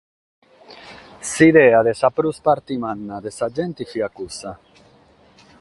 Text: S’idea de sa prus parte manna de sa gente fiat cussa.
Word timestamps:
S’idea 1.31 1.83
de 1.87 1.93
sa 1.99 2.09
prus 2.17 2.37
parte 2.47 2.75
manna 2.85 3.15
de 3.25 3.31
sa 3.37 3.47
gente 3.57 3.83
fiat 3.91 4.13
cussa. 4.17 4.51